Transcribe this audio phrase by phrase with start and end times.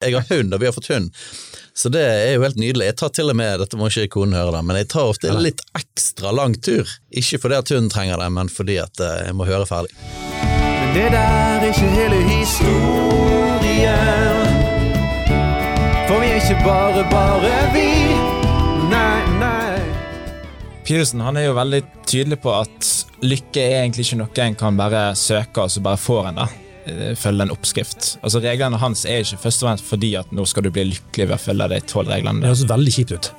[0.00, 1.10] Jeg har hund, og vi har fått hund.
[1.76, 2.86] Så det er jo helt nydelig.
[2.88, 5.28] Jeg tar til og med, dette må ikke konen høre, da, men jeg tar ofte
[5.28, 6.88] en litt ekstra lang tur.
[7.12, 9.92] Ikke fordi at hunden trenger det, men fordi at eh, jeg må høre ferdig.
[10.40, 13.28] Men det der er ikke hele historien.
[16.08, 17.84] For vi er ikke bare bare vi.
[18.88, 19.84] Nei, nei.
[20.80, 22.88] Peterson han er jo veldig tydelig på at
[23.20, 26.50] lykke er egentlig ikke noe en kan bare søke, og så bare får en det.
[26.90, 28.16] Eh, Følge en oppskrift.
[28.24, 31.28] Altså Reglene hans er ikke først og fremst fordi at nå skal du bli lykkelig
[31.30, 32.42] ved å følge de tolv reglene.
[32.42, 33.30] Det høres veldig kjipt ut.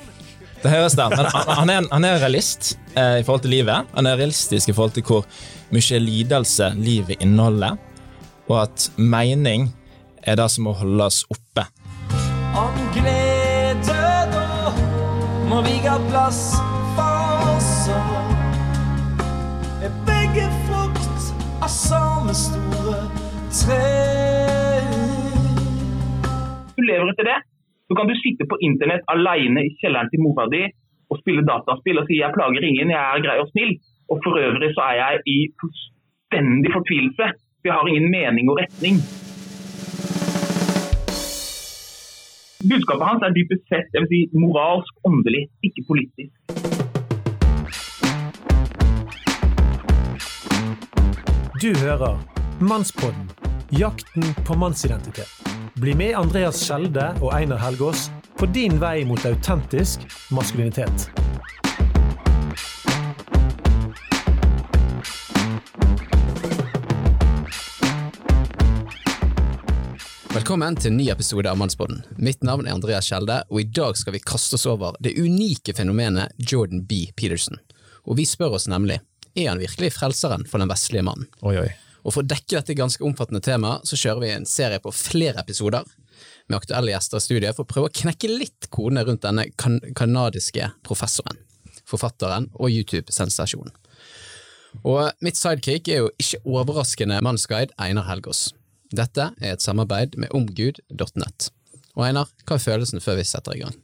[0.62, 3.50] Det høres det, men han, han, er, en- han er realist eh, i forhold til
[3.56, 3.88] livet.
[3.96, 5.26] Han er realistisk i forhold til hvor
[5.74, 7.78] mye lidelse livet inneholder,
[8.48, 9.70] og at mening
[10.22, 11.64] er det som må holde oss oppe.
[12.54, 13.96] Om glede
[14.30, 14.70] da
[15.50, 16.42] må vi ha plass
[16.94, 17.70] for oss
[19.82, 21.32] Er begge frukt
[21.64, 22.61] av samme tre
[26.76, 27.38] du lever etter det,
[27.88, 30.62] så kan du sitte på internett alene i kjelleren til mora di
[31.12, 33.76] og spille dataspill og si 'jeg plager ingen, jeg er grei og snill'.
[34.10, 37.26] Og for øvrig så er jeg i fullstendig fortvilelse.
[37.60, 38.96] for Jeg har ingen mening og retning.
[42.70, 46.32] Budskapet hans er dypest sett jeg vil si, moralsk, åndelig, ikke politisk.
[51.62, 52.31] Du hører
[52.62, 53.30] Mannspodden.
[53.70, 55.28] Jakten på mannsidentitet.
[55.74, 58.04] Bli med Andreas Skjelde og Einar Helgaas
[58.38, 61.08] på din vei mot autentisk maskulinitet.
[70.30, 72.04] Velkommen til en ny episode av Mannspodden.
[72.14, 75.74] Mitt navn er Andreas Skjelde, og i dag skal vi kaste oss over det unike
[75.74, 77.08] fenomenet Jordan B.
[77.18, 77.58] Peterson.
[78.06, 79.02] Og vi spør oss nemlig,
[79.34, 81.26] er han virkelig frelseren for den vestlige mannen?
[81.42, 81.72] Oi, oi.
[82.02, 85.42] Og for å dekke dette ganske omfattende temaet, så kjører vi en serie på flere
[85.42, 85.86] episoder
[86.48, 89.78] med aktuelle gjester i studiet for å prøve å knekke litt kodene rundt denne kan
[89.98, 91.38] kanadiske professoren,
[91.88, 93.74] forfatteren og YouTube-sensasjonen.
[94.88, 98.50] Og mitt sidekick er jo ikke overraskende mannsguide Einar Helgås.
[98.92, 101.50] Dette er et samarbeid med omgud.net.
[101.96, 103.76] Og Einar, hva er følelsen før vi setter i gang?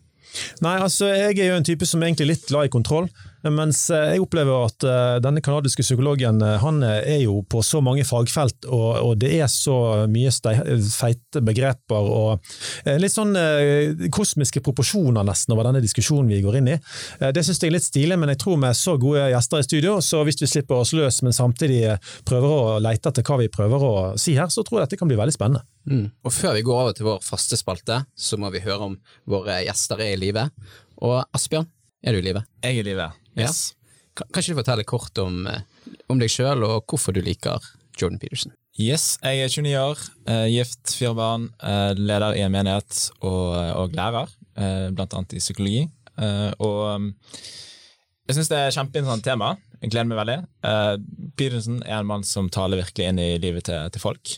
[0.65, 3.09] Nei, altså, jeg er jo en type som er egentlig litt glad i kontroll,
[3.47, 7.81] mens eh, jeg opplever at eh, denne kanadiske psykologen eh, han er jo på så
[7.85, 12.51] mange fagfelt, og, og det er så mye feite begreper og
[12.99, 13.37] litt sånn
[14.15, 16.77] kosmiske proporsjoner nesten over denne diskusjonen vi går inn i.
[17.35, 19.97] Det syns jeg er litt stilig, men jeg tror med så gode gjester i studio,
[20.05, 21.97] så hvis vi slipper oss løs, men samtidig
[22.29, 25.11] prøver å leite etter hva vi prøver å si her, så tror jeg dette kan
[25.11, 25.65] bli veldig spennende.
[25.89, 26.07] Mm.
[26.27, 28.99] Og før vi går over til vår faste spalte, så må vi høre om
[29.29, 30.49] våre gjester er i live.
[31.05, 31.69] Og Asbjørn,
[32.05, 32.45] er du i live?
[32.63, 33.25] Jeg er i livet.
[33.39, 33.59] Yes.
[33.73, 33.75] Ja.
[34.19, 35.61] kan ikke du fortelle kort om, eh,
[36.11, 37.63] om deg sjøl, og hvorfor du liker
[37.99, 38.55] Jordan Peterson?
[38.79, 43.55] Yes, jeg er 29 år, eh, gift, fire barn, eh, leder i en menighet og,
[43.79, 44.35] og lærer,
[44.91, 45.85] blant annet i psykologi.
[46.19, 47.13] Og um,
[48.27, 49.53] jeg syns det er et kjempeinteressant tema.
[49.79, 50.39] Jeg gleder meg veldig.
[51.39, 54.33] Peterson er en mann som taler virkelig inn i livet til, til folk.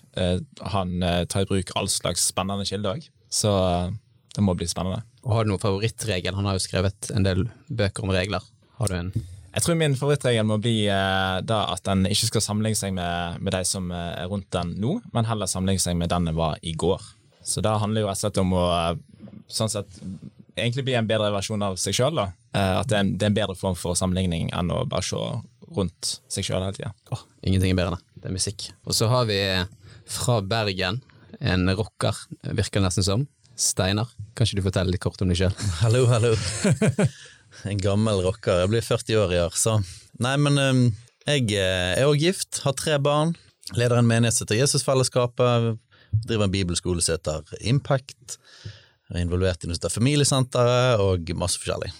[0.74, 3.54] Han tar i bruk all slags spennende kilder òg, så
[4.36, 5.00] det må bli spennende.
[5.24, 6.36] Og Har du noen favorittregel?
[6.36, 8.44] Han har jo skrevet en del bøker om regler.
[8.80, 9.12] Har du en?
[9.50, 13.40] Jeg tror min favorittregel må bli eh, da at en ikke skal sammenligne seg med,
[13.42, 16.38] med de som eh, er rundt den nå, men heller sammenligne seg med den en
[16.38, 17.02] var i går.
[17.44, 19.00] Så det handler jo rett og slett om å eh,
[19.50, 19.98] sånn sett,
[20.54, 22.22] egentlig bli en bedre versjon av seg sjøl.
[22.22, 25.04] Eh, at det er, en, det er en bedre form for sammenligning enn å bare
[25.04, 25.20] se
[25.76, 26.94] rundt seg sjøl hele tida.
[27.12, 28.22] Oh, ingenting er bedre enn det.
[28.22, 28.70] Det er musikk.
[28.86, 29.40] Og så har vi
[30.10, 31.02] fra Bergen
[31.40, 32.16] en rocker,
[32.48, 33.26] virker det nesten som.
[33.60, 35.60] Steinar, kan ikke du fortelle litt kort om deg sjøl?
[35.82, 36.32] Hallo, hallo.
[37.68, 38.62] En gammel rocker.
[38.62, 39.78] Jeg blir 40 år i år, så
[40.20, 40.82] Nei, men um,
[41.28, 43.32] jeg eh, er òg gift, har tre barn,
[43.76, 45.78] leder en menighet som heter Jesusfellesskapet,
[46.26, 48.36] driver en bibelskole som heter Impact,
[49.10, 51.92] er involvert i noe som heter Familiesenteret, og masse forskjellig.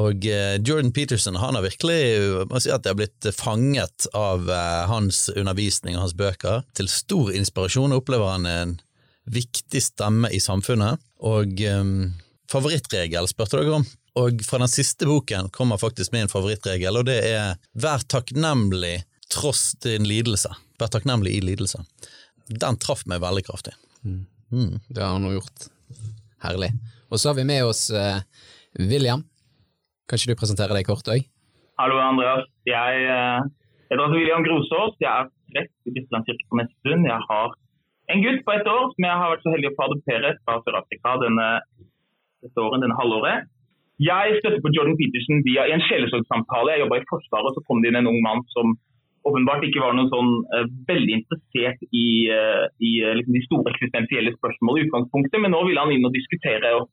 [0.00, 2.00] Og eh, Jordan Peterson han har virkelig
[2.50, 6.62] må si at jeg har blitt fanget av eh, hans undervisning og hans bøker.
[6.78, 8.76] Til stor inspirasjon opplever han en
[9.30, 11.02] viktig stemme i samfunnet.
[11.26, 12.12] Og um,
[12.50, 13.88] favorittregel spurte dere om.
[14.18, 19.76] Og fra den siste boken kommer faktisk min favorittregel, og det er vær takknemlig tross
[19.84, 20.50] din lidelse.
[20.80, 21.84] Vær takknemlig i lidelse.
[22.50, 23.76] Den traff meg veldig kraftig.
[24.02, 24.80] Mm.
[24.88, 25.68] Det har han nå gjort.
[26.42, 26.72] Herlig.
[27.10, 28.18] Og så har vi med oss uh,
[28.78, 29.22] William.
[30.10, 31.22] Kan ikke du presentere deg kort òg?
[31.78, 32.48] Hallo, Andreas.
[32.66, 34.98] Jeg heter altså William Grosås.
[34.98, 37.06] Jeg er prest i Bisteland kirke på Nesttun.
[37.06, 37.54] Jeg har
[38.10, 40.58] en gutt på ett år som jeg har vært så heldig å få adoptere fra
[40.64, 41.48] Sør-Afrika denne,
[42.42, 43.50] dette året, denne halvåret.
[44.00, 46.72] Jeg støtter på Jordan Peterson via en sjelesorgsamtale.
[46.72, 48.72] Jeg jobba i Forsvaret, og så kom det inn en ung mann som
[49.28, 53.74] åpenbart ikke var noe sånn uh, veldig interessert i, uh, i eh, liksom de store
[53.74, 56.72] eksistensielle spørsmål i utgangspunktet, men nå ville han inn og diskutere.
[56.78, 56.88] og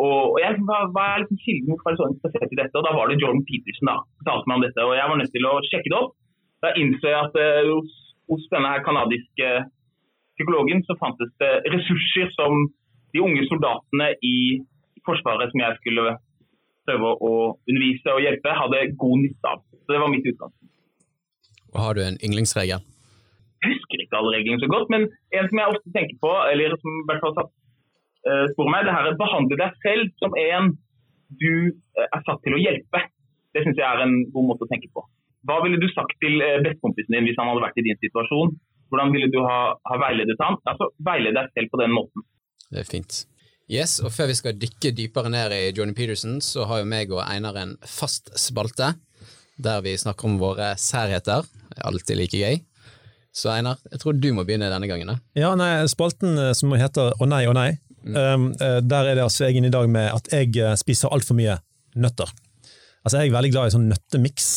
[0.00, 2.78] og, og jeg, hva, hva er liksom kilden hvorfor er så interessert i dette?
[2.78, 5.32] Og Da var det Jordan Peterson da, fortalte meg om dette, og jeg var nødt
[5.34, 6.14] til å sjekke det opp.
[6.64, 7.36] Da innså jeg at
[7.68, 7.98] hos,
[8.32, 9.50] hos denne her kanadiske
[10.40, 12.64] psykologen så fantes det ressurser som
[13.12, 14.36] de unge soldatene i
[15.04, 16.16] Forsvaret som jeg skulle
[16.90, 17.32] prøve å
[17.68, 19.62] undervise og hjelpe, hadde god nytte av.
[19.86, 20.72] Så det var mitt utgangspunkt.
[21.70, 22.82] Og har du en yndlingsregel?
[23.60, 25.06] Jeg husker ikke alle reglene så godt, men
[25.36, 27.50] en som jeg ofte tenker på, eller som i hvert fall satt
[28.26, 30.72] uh, spor meg, det her er behandle deg selv som en
[31.40, 33.04] du eh, er satt til å hjelpe.
[33.54, 35.04] Det syns jeg er en god måte å tenke på.
[35.46, 38.56] Hva ville du sagt til uh, bestekompisen din hvis han hadde vært i din situasjon?
[38.90, 40.58] Hvordan ville du ha, ha veiledet ham?
[40.66, 42.26] Altså, Veiled deg selv på den måten.
[42.70, 43.22] Det er fint.
[43.70, 47.12] Yes, og Før vi skal dykke dypere ned i Johnny Peterson, så har jo meg
[47.14, 48.96] og Einar en fast spalte
[49.60, 51.44] der vi snakker om våre særheter.
[51.76, 52.58] Er alltid like gøy.
[53.30, 55.12] Så Einar, jeg tror du må begynne denne gangen.
[55.12, 55.16] da.
[55.38, 57.68] Ja, nei, Spalten eh, som heter Å nei, å nei,
[58.10, 61.12] um, eh, der er det altså jeg inne i dag med at jeg eh, spiser
[61.14, 61.60] altfor mye
[61.94, 62.32] nøtter.
[63.04, 64.48] Altså Jeg er veldig glad i sånn nøttemiks.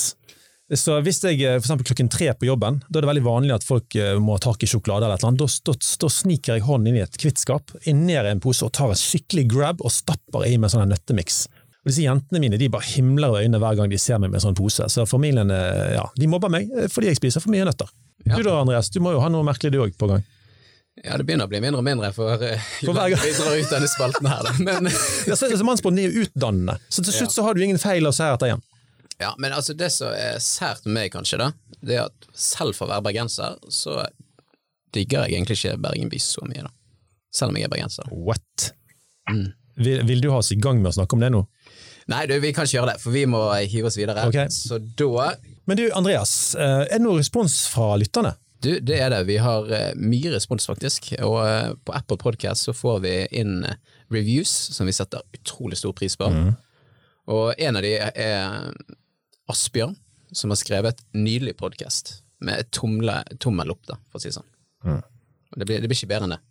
[0.80, 3.66] Så hvis jeg eh, for klokken tre på jobben, da er det veldig vanlig at
[3.68, 5.40] folk eh, må ha tak i sjokolade, eller noe.
[5.44, 8.66] da, da, da sniker jeg hånden inn i et kvittskap, inn ned i en pose
[8.66, 11.46] og tar en skikkelig grab og stapper i med sånn nøttemiks.
[11.84, 14.48] Og Disse jentene mine de bare himler øynene hver gang de ser meg med en
[14.48, 17.92] sånn pose, så familien eh, ja, de mobber meg fordi jeg spiser for mye nøtter.
[18.24, 18.38] Ja.
[18.38, 20.24] Du da, Andreas, du må jo ha noe merkelig du òg på gang.
[21.02, 23.24] Ja, det begynner å bli mindre og mindre for, uh, For hver gang.
[23.26, 24.50] vi drar ut denne spalten her.
[24.62, 24.92] Men,
[25.30, 28.06] Ja, så, så Mannsbånd er jo utdannende, så til slutt så har du ingen feil
[28.06, 28.62] å se etter igjen.
[29.24, 31.50] Ja, men altså, det som er sært med meg, kanskje, da,
[31.82, 34.04] det er at selv for å være bergenser, så
[34.94, 36.74] digger jeg egentlig ikke Bergen by så mye, da.
[37.34, 38.10] Selv om jeg er bergenser.
[38.14, 38.74] What?
[39.32, 39.48] Mm.
[39.82, 41.42] Vil, vil du ha oss i gang med å snakke om det nå?
[42.12, 43.42] Nei, du, vi kan ikke gjøre det, for vi må
[43.72, 44.28] hive oss videre.
[44.28, 44.40] Ok.
[44.54, 45.34] Så da
[45.70, 48.36] Men du, Andreas, eh, er det noe respons fra lytterne?
[48.64, 49.24] Du, det er det.
[49.28, 51.14] Vi har eh, mye respons, faktisk.
[51.24, 53.64] Og eh, på Apple Podcast så får vi inn
[54.14, 56.30] reviews som vi setter utrolig stor pris på.
[57.34, 58.70] Og en av de er
[59.52, 59.96] Asbjørn,
[60.32, 64.50] som har skrevet nydelig podkast med tomle, tommel opp, da, for å si det sånn.
[64.88, 65.02] Mm.
[65.56, 66.42] Det, blir, det blir ikke bedre enn det.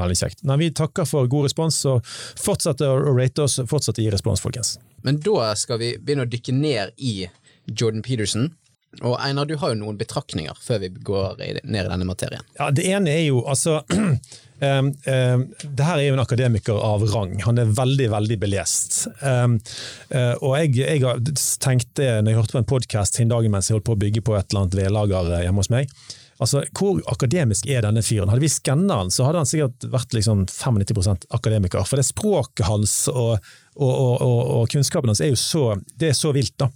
[0.00, 0.42] Veldig kjekt.
[0.48, 2.06] Nei, vi takker for god respons, og
[2.40, 4.76] fortsett å rate oss, fortsett å gi respons, folkens.
[5.04, 7.26] Men da skal vi begynne å dykke ned i
[7.68, 8.50] Jordan Peterson.
[9.00, 12.44] Og Einar, du har jo noen betraktninger før vi går ned i denne materien.
[12.58, 17.06] Ja, Det ene er jo altså um, um, Det her er jo en akademiker av
[17.14, 17.38] rang.
[17.46, 19.06] Han er veldig, veldig belest.
[19.24, 19.56] Um,
[20.12, 23.78] uh, og jeg, jeg tenkte, når jeg hørte på en podkast hin dagen mens jeg
[23.78, 25.96] holdt på å bygge på et eller annet vedlager eh, hjemme hos meg.
[26.42, 28.28] Altså, Hvor akademisk er denne fyren?
[28.28, 31.86] Hadde vi skanna han, så hadde han sikkert vært liksom 95% akademiker.
[31.88, 33.38] For det språket hans og,
[33.78, 35.66] og, og, og kunnskapen hans er jo så,
[35.96, 36.56] det er så vilt.
[36.60, 36.68] da.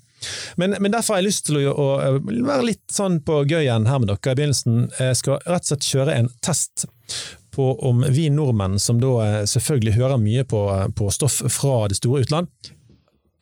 [0.57, 1.89] Men, men derfor har jeg lyst til å, å
[2.21, 4.87] være litt sånn på gøyen her med dere i begynnelsen.
[4.99, 6.87] Jeg skal rett og slett kjøre en test
[7.57, 10.63] på om vi nordmenn, som da eh, selvfølgelig hører mye på,
[10.97, 12.51] på stoff fra det store utland,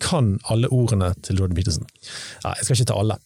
[0.05, 1.89] kan alle ordene til Jordan Peterson.
[2.45, 3.19] Nei, jeg skal ikke ta alle.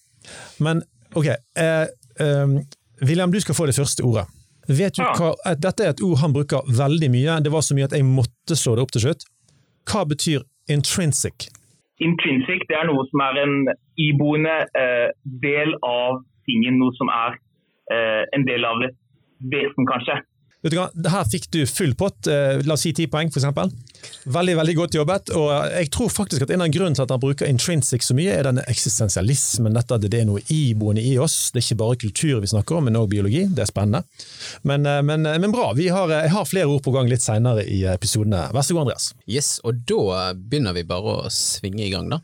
[0.64, 0.80] Men
[1.18, 1.84] ok, eh,
[2.24, 2.56] eh,
[3.04, 4.24] William, du skal få det første ordet.
[4.68, 7.38] Vet du hva, Dette er et ord han bruker veldig mye.
[7.44, 9.24] Det var så mye at jeg måtte slå det opp til slutt.
[9.88, 11.48] Hva betyr intrinsic?
[12.04, 13.54] Intrinsic det er noe som er en
[13.98, 15.10] iboende eh,
[15.42, 17.38] del av tingen, noe som er
[17.92, 18.96] eh, en del av et
[19.52, 20.20] vesen, kanskje.
[20.64, 23.70] Vet du hva, Her fikk du full pott, eh, la oss si ti poeng eksempel.
[24.28, 25.30] Veldig veldig godt jobbet.
[25.36, 28.32] og Jeg tror faktisk at en av grunnen til at han bruker intrinsic så mye,
[28.34, 29.76] er denne eksistensialismen.
[29.76, 31.50] Dette at det er noe iboende i oss.
[31.52, 33.44] Det er ikke bare kultur vi snakker om, men også biologi.
[33.54, 34.02] Det er spennende.
[34.68, 35.70] Men, eh, men, eh, men bra.
[35.72, 38.48] Har, jeg har flere ord på gang litt senere i episodene.
[38.52, 39.12] Vær så god, Andreas.
[39.26, 42.20] Yes, og da begynner vi bare å svinge i gang, da.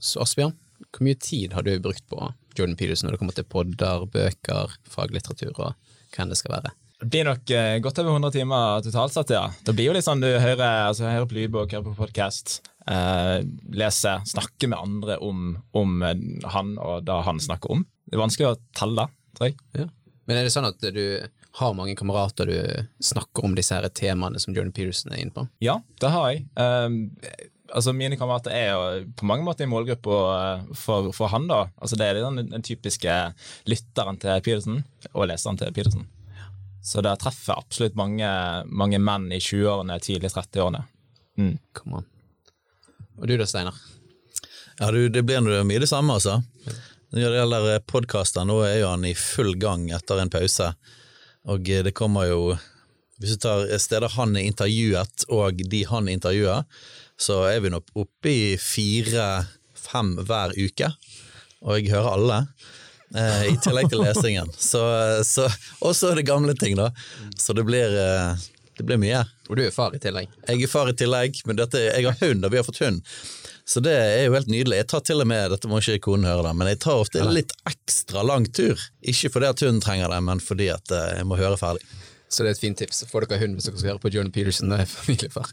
[0.00, 0.54] Så Asbjørn,
[0.92, 4.76] hvor mye tid har du brukt på Jordan Peterson når det kommer til podder, bøker,
[4.90, 5.72] faglitteratur og
[6.12, 6.74] hva enn det skal være?
[6.98, 9.44] Det blir nok eh, godt over 100 timer totalt sett, ja.
[9.64, 12.56] Det blir jo litt sånn du hører, altså, hører på lydbok, hører på podkast,
[12.90, 13.38] eh,
[13.70, 16.24] leser, snakker med andre om, om eh,
[16.56, 17.84] han og det han snakker om.
[18.08, 19.06] Det er vanskelig å telle,
[19.38, 19.58] tror jeg.
[19.78, 19.86] Ja.
[20.26, 21.04] Men er det sånn at du
[21.58, 22.58] har mange kamerater du
[23.02, 25.46] snakker om disse her temaene som Jordan Peterson er inne på?
[25.62, 26.44] Ja, det har jeg.
[26.58, 26.98] Um,
[27.72, 31.48] altså Mine kamerater er jo på mange måter en målgruppe eh, for, for han.
[31.50, 31.66] da.
[31.78, 33.18] Altså Det er den, den typiske
[33.70, 34.82] lytteren til Peterson
[35.14, 36.08] og leseren til Peterson.
[36.84, 38.28] Så det treffer absolutt mange,
[38.66, 40.84] mange menn i 20-årene, tidlig 30-årene.
[41.38, 41.56] Mm.
[41.76, 42.06] Come on.
[43.18, 43.76] Og du da, Steinar?
[44.78, 46.38] Ja, du, det blir mye det samme, altså.
[47.08, 50.72] Når det gjelder podkaster, nå er jo han i full gang etter en pause.
[51.48, 52.42] Og eh, det kommer jo
[53.18, 56.62] Hvis du tar steder han er intervjuet, og de han intervjuer,
[57.18, 60.92] så er vi nå oppe i fire-fem hver uke.
[61.66, 62.36] Og jeg hører alle.
[63.14, 64.52] Eh, i tillegg til lesingen.
[64.58, 64.82] Så,
[65.24, 65.48] så,
[65.80, 66.90] og så er det gamle ting, da.
[67.38, 68.48] Så det blir, eh,
[68.78, 69.24] det blir mye.
[69.48, 70.32] Og du er far i tillegg.
[70.48, 73.02] Jeg er far i tillegg, men dette, jeg har hund, og vi har fått hund.
[73.68, 74.78] Så det er jo helt nydelig.
[74.80, 77.20] Jeg tar til og med, dette må ikke konen høre, da, men jeg tar ofte
[77.20, 78.80] en litt ekstra lang tur.
[79.04, 81.84] Ikke fordi at hunden trenger det, men fordi at eh, jeg må høre ferdig.
[82.28, 83.02] Så det er et fint tips.
[83.08, 84.72] Får dere hund hvis dere skal høre på Jordan Peterson.
[84.72, 85.52] Er familiefar.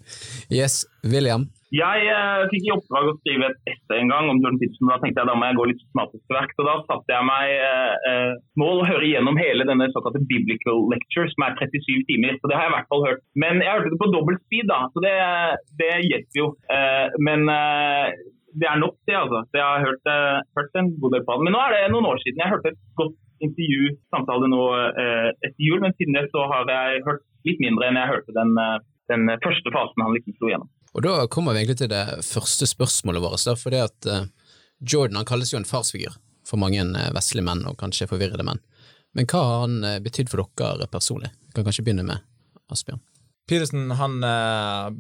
[0.52, 1.50] Yes, William.
[1.74, 4.92] Jeg eh, fikk i oppdrag å skrive et essay en gang om Jordan Peterson.
[4.92, 7.54] Da tenkte jeg da må jeg gå litt smartest til og Da satte jeg meg
[7.56, 12.38] eh, eh, mål å høre igjennom hele denne såkalte biblical lecture, som er 37 timer.
[12.38, 13.26] Så det har jeg i hvert fall hørt.
[13.34, 15.18] Men jeg hørte det på dobbelt speed, da, så det,
[15.82, 16.48] det hjelper jo.
[16.78, 18.16] Eh, men eh,
[18.56, 19.44] det er nok, det, altså.
[19.50, 21.48] Så jeg har hørt, eh, hørt en god del på det.
[21.48, 24.64] Men nå er det noen år siden jeg hørte et godt intervju, samtale nå
[25.04, 28.36] eh, etter jul, men siden det så har jeg hørt litt mindre enn jeg hørte
[28.38, 28.78] den, eh,
[29.12, 30.72] den første fasen han liksom slo gjennom.
[30.96, 33.44] Og da kommer vi egentlig til det første spørsmålet vårt.
[33.60, 34.30] For det at eh,
[34.80, 36.16] Jordan han kalles jo en farsfigur
[36.48, 38.62] for mange eh, vestlige menn, og kanskje forvirrede menn.
[39.16, 41.34] Men hva har han eh, betydd for dere personlig?
[41.50, 42.24] Vi kan kanskje begynne med
[42.72, 43.04] Asbjørn.
[43.46, 44.16] Peterson han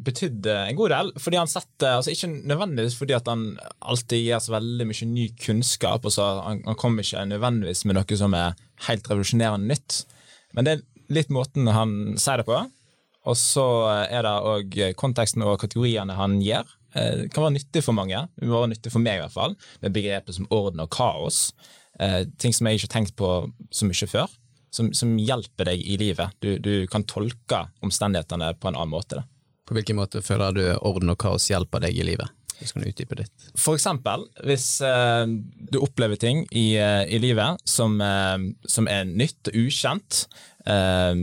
[0.05, 4.43] betydde en god del, fordi han setter altså Ikke nødvendigvis fordi at han alltid gir
[4.43, 8.37] så veldig mye ny kunnskap, og så han, han kommer ikke nødvendigvis med noe som
[8.37, 8.53] er
[8.85, 9.97] helt revolusjonerende nytt,
[10.53, 10.85] men det er
[11.17, 12.59] litt måten han sier det på.
[13.25, 13.65] Og så
[14.05, 16.65] er det òg konteksten og kategoriene han gir.
[16.96, 19.36] Eh, Det kan være nyttig for mange, det må være nyttig for meg i hvert
[19.36, 21.53] fall, med begrepet som orden og kaos.
[22.00, 23.29] Eh, ting som jeg ikke har tenkt på
[23.72, 24.29] så mye før
[24.75, 26.36] som, som hjelper deg i livet.
[26.44, 29.22] Du, du kan tolke omstendighetene på en annen måte.
[29.22, 29.27] Da.
[29.65, 32.29] På hvilken måte føler du orden og kaos hjelper deg i livet?
[32.59, 33.45] Hvis du kan utdype litt.
[33.59, 35.25] For eksempel hvis eh,
[35.71, 38.38] du opplever ting i, eh, i livet som, eh,
[38.69, 40.25] som er nytt og ukjent.
[40.65, 41.13] eh,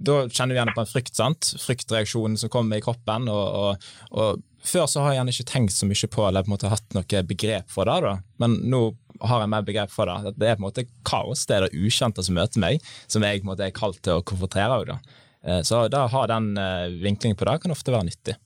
[0.00, 1.52] da kjenner du gjerne på en frykt, sant?
[1.62, 3.28] Fryktreaksjonen som kommer i kroppen.
[3.32, 6.50] Og, og, og før så har jeg gjerne ikke tenkt så mye på eller på
[6.50, 8.16] en måte hatt noe begrep for det, da.
[8.42, 8.82] men nå
[9.24, 10.34] har jeg mer begrep for det.
[10.40, 13.40] Det er på en måte kaos, det er det ukjente som møter meg, som jeg
[13.42, 14.78] på en måte er kalt til å konfrontere.
[14.88, 14.98] Da.
[15.44, 18.36] Eh, Så da å ha den eh, vinklingen på det kan ofte være nyttig.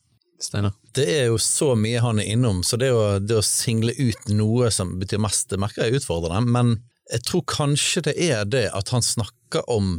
[0.44, 0.74] Steinar?
[0.94, 4.28] Det er jo så mye han er innom, så det å, det å single ut
[4.32, 6.54] noe som betyr mest, det merker jeg er utfordrende.
[6.54, 6.76] Men
[7.12, 9.96] jeg tror kanskje det er det at han snakker om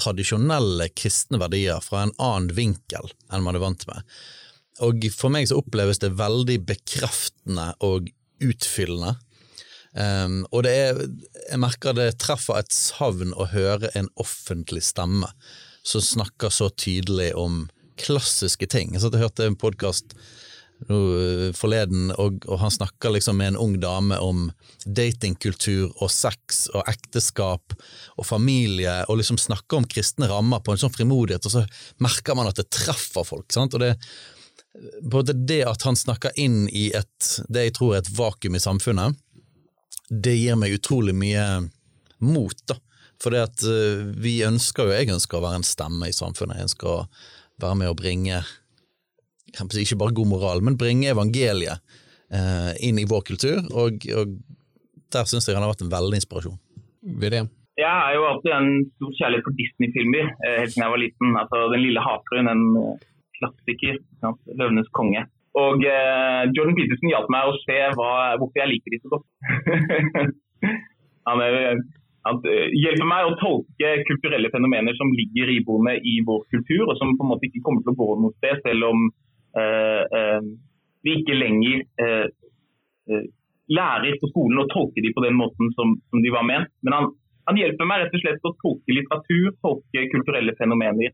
[0.00, 4.02] tradisjonelle kristne verdier fra en annen vinkel enn man er vant med.
[4.82, 8.10] Og for meg så oppleves det veldig bekreftende og
[8.42, 9.14] utfyllende.
[9.94, 10.98] Um, og det er,
[11.52, 15.30] jeg merker det treffer et savn å høre en offentlig stemme
[15.86, 17.68] som snakker så tydelig om
[18.00, 18.94] klassiske ting.
[18.94, 20.16] Jeg satt og hørte en podkast
[21.54, 24.48] forleden, og, og han snakka liksom med en ung dame om
[24.84, 27.76] datingkultur og sex og ekteskap
[28.18, 31.64] og familie, og liksom snakker om kristne rammer på en sånn frimodighet, og så
[32.04, 33.48] merker man at det treffer folk.
[33.54, 33.76] sant?
[33.78, 33.94] Og det,
[35.00, 38.64] både det at han snakker inn i et, det jeg tror er et vakuum i
[38.64, 39.16] samfunnet,
[40.10, 41.46] det gir meg utrolig mye
[42.20, 42.76] mot, da.
[43.22, 46.58] For det at eh, vi ønsker jo, jeg ønsker å være en stemme i samfunnet,
[46.58, 46.98] jeg ønsker å
[47.62, 48.42] være med å bringe
[49.54, 51.78] ikke bare god moral, men bringe evangeliet
[52.34, 54.38] eh, inn i vår kultur, og, og
[55.14, 56.58] der syns jeg han har vært en veldig inspirasjon.
[57.22, 57.50] William?
[57.78, 61.32] Jeg er jo alltid en stor kjærlighet for Disney-filmer eh, helt siden jeg var liten.
[61.40, 63.06] Altså, Den lille havfruen, en eh,
[63.38, 63.98] klassiker.
[64.22, 64.40] sant?
[64.46, 65.24] 'Løvenes konge'.
[65.58, 69.26] Og eh, Jordan Peterson hjalp meg å se hva, hvorfor jeg liker de så godt.
[71.28, 71.82] han, er,
[72.24, 76.96] han eh, hjelper meg å tolke kulturelle fenomener som ligger iboende i vår kultur, og
[77.00, 79.08] som på en måte ikke kommer til å gå noe sted, selv om
[79.60, 80.46] eh, eh,
[81.04, 82.28] vi ikke lenger eh,
[83.12, 83.26] eh,
[83.72, 86.70] lærer på skolen å tolke de på den måten som, som de var ment.
[86.84, 87.10] Men han,
[87.48, 91.12] han hjelper meg rett og slett å tolke litteratur, tolke kulturelle fenomener.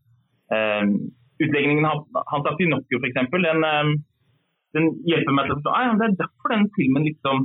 [0.51, 3.21] Um, utlegningen hans av Pinocchio f.eks.
[3.31, 3.93] Den, um,
[4.75, 7.45] den hjelper meg til å forstå ah, ja, det er derfor den filmen liksom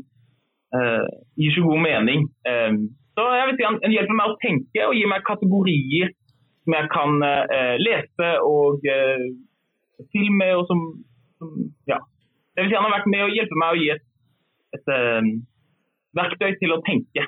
[0.73, 1.05] uh,
[1.37, 2.25] gir så god mening.
[2.49, 2.79] Um,
[3.15, 6.13] så jeg vil si han, han hjelper meg å tenke og gir meg kategorier
[6.65, 9.25] som jeg kan uh, lese og uh,
[10.11, 10.81] filme, og som,
[11.39, 11.55] som
[11.89, 12.01] ja.
[12.55, 14.05] Det vil si han har vært med å hjelpe meg å gi et,
[14.75, 15.31] et um,
[16.15, 17.27] verktøy til å tenke.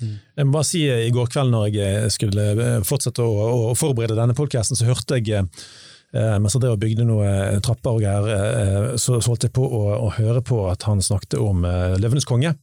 [0.00, 3.46] Jeg må bare si eh, I går kveld når jeg eh, skulle eh, fortsette å,
[3.70, 8.30] å forberede denne podcasten, så hørte jeg eh, mens jeg bygde noen trapper og greier,
[8.32, 12.28] eh, så, holdt jeg på å, å høre på at han snakket om eh, Løvenes
[12.28, 12.54] konge.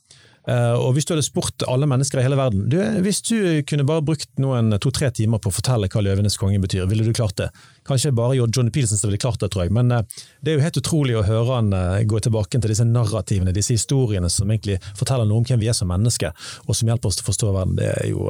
[0.48, 3.36] Eh, og Hvis du hadde spurt alle mennesker i hele verden du, Hvis du
[3.68, 7.12] kunne bare brukt noen to-tre timer på å fortelle hva Løvenes konge betyr, ville du
[7.12, 7.50] klart det?
[7.88, 9.74] Kanskje bare Johnny Peterson som ville klart det, tror jeg.
[9.76, 10.06] Men eh,
[10.40, 13.76] det er jo helt utrolig å høre han eh, gå tilbake til disse narrativene, disse
[13.76, 16.32] historiene som egentlig forteller noe om hvem vi er som mennesker,
[16.64, 17.76] og som hjelper oss til å forstå verden.
[17.80, 18.30] Det er jo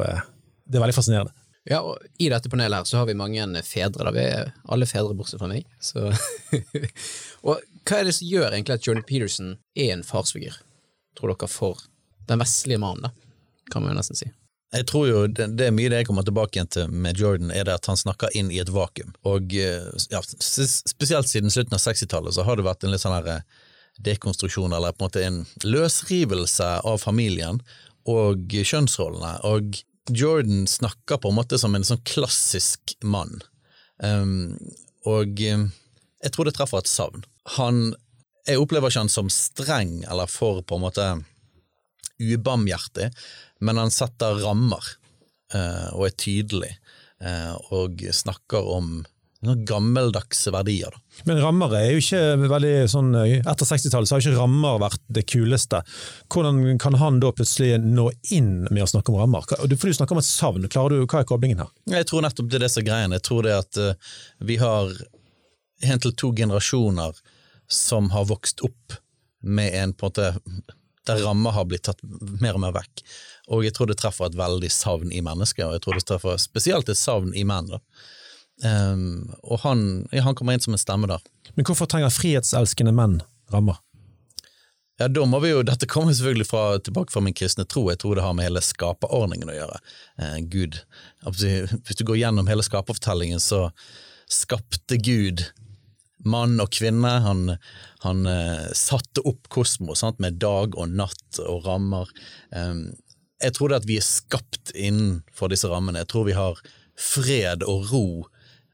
[0.67, 1.36] det er veldig fascinerende.
[1.67, 4.07] Ja, og I dette panelet her så har vi mange fedre.
[4.07, 5.67] da, Vi er alle fedre bortsett fra meg.
[7.47, 10.55] Og Hva er det som gjør egentlig at Johnny Peterson er en farsfigur,
[11.19, 11.83] tror dere, for
[12.27, 13.10] den vestlige mannen?
[13.10, 13.27] da?
[13.72, 14.29] kan man jo nesten si.
[14.75, 17.53] Jeg tror jo det, det er mye det jeg kommer tilbake igjen til med Jordan,
[17.55, 19.13] er det at han snakker inn i et vakuum.
[19.27, 23.15] Og eh, ja, spesielt siden slutten av 60-tallet så har det vært en litt sånn
[23.15, 23.46] her eh,
[24.03, 27.62] dekonstruksjon, eller på en måte en løsrivelse av familien
[28.07, 29.38] og kjønnsrollene.
[29.48, 29.79] Og
[30.12, 33.39] Jordan snakker på en måte som en sånn klassisk mann.
[34.03, 34.60] Um,
[35.07, 35.63] og eh,
[36.24, 37.24] jeg tror det treffer et savn.
[37.55, 37.96] Han
[38.48, 41.07] Jeg opplever ikke han som streng eller for på en måte
[42.19, 43.12] ubarmhjertig,
[43.62, 44.83] men han setter rammer
[45.53, 46.74] eh, og er tydelig,
[47.24, 49.03] eh, og snakker om
[49.45, 50.89] noen gammeldagse verdier.
[50.89, 51.21] Da.
[51.29, 55.27] Men rammer er jo ikke veldig sånn Etter 60-tallet så har ikke rammer vært det
[55.29, 55.83] kuleste.
[56.33, 59.45] Hvordan kan han da plutselig nå inn med å snakke om rammer?
[59.69, 61.69] Du- For du snakker om et savn, Klarer du, hva er koblingen her?
[61.93, 63.13] Jeg tror nettopp det er det som er greien.
[63.13, 63.93] Jeg tror det at eh,
[64.41, 64.89] vi har
[65.86, 67.21] en til to generasjoner
[67.69, 68.97] som har vokst opp
[69.45, 70.31] med en på en måte
[71.08, 72.04] der rammer har blitt tatt
[72.42, 73.04] mer og mer vekk.
[73.54, 76.40] Og jeg tror det treffer et veldig savn i mennesket, og jeg tror det treffer
[76.42, 77.72] spesielt et savn i menn.
[77.72, 77.82] da.
[78.66, 81.22] Um, og han, ja, han kommer inn som en stemme der.
[81.56, 83.20] Men hvorfor trenger frihetselskende menn
[83.54, 83.78] rammer?
[84.98, 87.84] Ja, da må vi jo, Dette kommer selvfølgelig fra, tilbake fra min kristne tro.
[87.92, 89.78] Jeg tror det har med hele skaperordningen å gjøre.
[90.18, 90.80] Eh, Gud.
[91.22, 93.68] Altså, Hvis du går gjennom hele skaperfortellingen, så
[94.26, 95.46] skapte Gud
[96.27, 97.12] mann og kvinne.
[97.25, 97.55] Han,
[98.03, 102.12] han uh, satte opp kosmos sant, med dag og natt og rammer.
[102.51, 102.89] Um,
[103.43, 106.01] jeg tror det at vi er skapt innenfor disse rammene.
[106.03, 106.62] Jeg tror vi har
[106.98, 108.07] fred og ro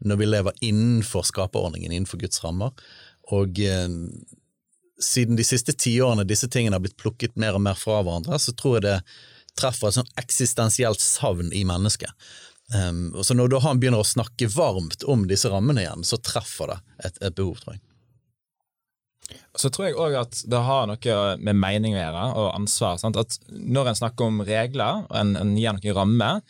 [0.04, 2.74] når vi lever innenfor skaperordningen, innenfor Guds rammer.
[3.36, 3.88] Og uh,
[5.04, 8.56] siden de siste tiårene disse tingene har blitt plukket mer og mer fra hverandre, så
[8.56, 8.98] tror jeg det
[9.60, 12.10] treffer et sånn eksistensielt savn i mennesket.
[12.74, 16.74] Um, og så når han begynner å snakke varmt om disse rammene igjen, så treffer
[16.74, 17.84] det et, et behov, tror jeg.
[19.58, 22.98] Så tror jeg òg at det har noe med mening å gjøre, og ansvar.
[23.02, 23.20] Sant?
[23.20, 26.42] At når en snakker om regler, og en, en gir noen rammer,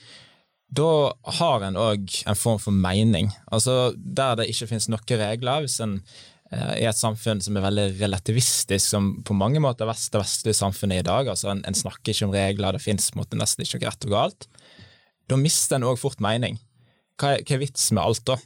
[0.74, 0.92] da
[1.38, 3.30] har en òg en form for mening.
[3.54, 6.00] Altså Der det ikke finnes noen regler, hvis en
[6.54, 10.58] i er et samfunn som er veldig relativistisk, som på mange måter er det vestlige
[10.58, 12.84] samfunnet i dag, altså en, en snakker ikke om regler, det
[13.18, 14.48] måte nesten ikke noe rett og galt,
[15.32, 16.60] da mister en òg fort mening.
[17.20, 18.40] Hva er, hva er vits med alt da?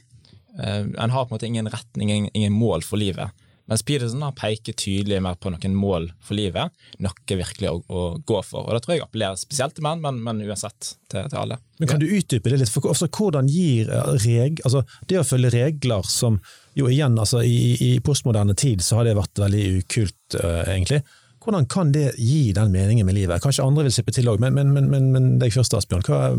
[0.58, 3.34] Uh, en har på en måte ingen retning, ingen, ingen mål for livet.
[3.68, 6.72] Mens Peterson har peker tydelig mer på noen mål for livet,
[7.04, 8.64] noe virkelig å, å gå for.
[8.64, 11.58] Og Det tror jeg appellerer spesielt til menn, men, men uansett til, til alle.
[11.76, 12.72] Men Kan du utdype det litt?
[12.72, 16.40] For, altså, hvordan gir eh, reg, altså, Det å følge regler som
[16.80, 21.02] jo igjen, altså, i, i postmoderne tid så har det vært veldig ukult, uh, egentlig.
[21.44, 23.44] Hvordan kan det gi den meningen med livet?
[23.44, 26.08] Kanskje andre vil slippe til òg, men, men, men, men, deg først, Asbjørn.
[26.08, 26.32] Hva,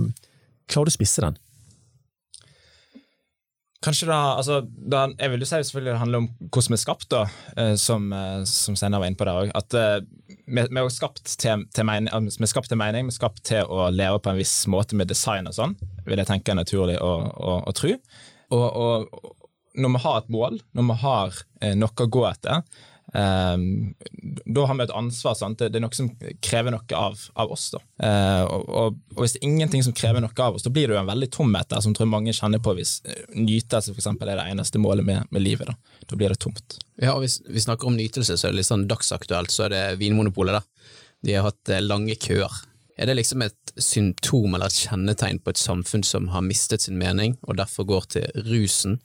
[0.70, 1.38] klarer du å spisse den?
[3.80, 6.82] Kanskje da, altså, da, Jeg vil jo si selvfølgelig det handler om hvordan vi er
[6.82, 7.22] skapt, da,
[7.56, 9.54] eh, som, eh, som Steinar var inne på der òg.
[9.56, 13.16] At eh, vi, vi er skapt til, til mening, vi er skapt til mening, vi
[13.16, 15.78] er skapt til å leve på en viss måte med design og sånn,
[16.10, 17.96] vil jeg tenke er naturlig å, å, å tro.
[18.52, 19.32] Og, og,
[19.80, 21.42] når vi har et mål, når vi har
[21.80, 22.66] noe å gå etter,
[23.14, 23.58] eh,
[24.46, 25.38] da har vi et ansvar.
[25.58, 26.10] Det, det er noe som
[26.46, 27.70] krever noe av, av oss.
[27.74, 30.98] Og, og, og hvis det er ingenting som krever noe av oss, da blir det
[30.98, 34.32] jo en veldig tomhet der, som tror mange kjenner på hvis eh, nytelse for eksempel,
[34.32, 35.70] er det eneste målet med, med livet.
[35.70, 36.00] Da.
[36.10, 36.80] da blir det tomt.
[37.00, 39.76] Ja, og Hvis vi snakker om nytelse, så er det litt sånn dagsaktuelt, så er
[39.76, 40.60] det Vinmonopolet.
[40.60, 40.98] da.
[41.26, 42.64] De har hatt eh, lange køer.
[43.00, 47.00] Er det liksom et symptom eller et kjennetegn på et samfunn som har mistet sin
[47.00, 49.00] mening, og derfor går til rusen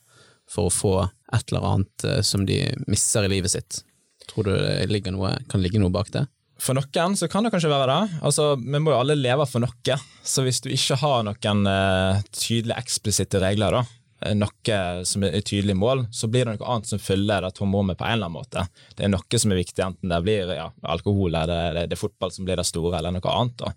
[0.51, 0.95] for å få
[1.35, 2.59] et eller annet eh, som de
[2.91, 3.83] misser i livet sitt?
[4.31, 6.27] Tror du det noe, kan ligge noe bak det?
[6.61, 8.21] For noen så kan det kanskje være det.
[8.25, 9.99] Altså, Vi må jo alle leve for noe.
[10.25, 13.83] Så hvis du ikke har noen uh, tydelige, eksplisitte regler, da,
[14.25, 17.53] eh, noe som er et tydelig mål, så blir det noe annet som fyller det
[17.59, 18.65] tomrommet på en eller annen måte.
[18.97, 21.99] Det er noe som er viktig, enten det blir ja, alkohol, eller det, det, det
[21.99, 23.61] er fotball som blir det store, eller noe annet.
[23.61, 23.75] da.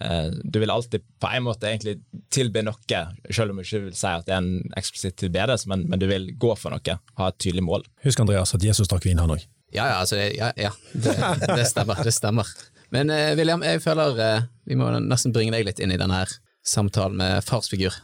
[0.00, 1.98] Eh, Du vil alltid på en måte egentlig
[2.32, 5.84] tilby noe, selv om du ikke vil si at det er en eksplisitt tilbedelse, men,
[5.90, 7.84] men du vil gå for noe, ha et tydelig mål.
[8.06, 9.44] Husk Andreas at Jesus drakk vin, han òg.
[9.70, 10.70] Ja, ja, altså, ja, ja.
[10.92, 11.14] Det,
[11.56, 12.02] det stemmer.
[12.04, 12.48] det stemmer.
[12.90, 16.22] Men eh, William, jeg føler eh, vi må nesten bringe deg litt inn i denne
[16.22, 16.32] her
[16.66, 17.94] samtalen med farsfigur.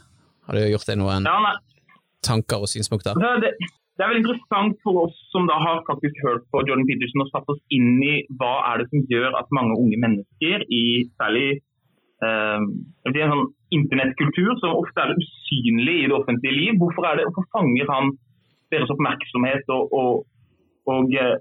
[0.47, 1.57] Har du gjort deg noen Ja,
[2.23, 3.19] tanker og synspunkter?
[3.43, 3.51] Det,
[3.97, 7.31] det er veldig interessant for oss som da har faktisk hørt på Jordan Peterson og
[7.33, 10.83] satt oss inn i hva er det som gjør at mange unge mennesker i
[11.19, 11.47] særlig
[12.23, 12.67] eh,
[13.11, 16.79] det en sånn internettkultur som ofte er usynlig i det offentlige liv.
[16.79, 18.13] Hvorfor, det, hvorfor fanger han
[18.71, 19.67] deres oppmerksomhet?
[19.73, 20.23] Og, og,
[20.93, 21.35] og eh,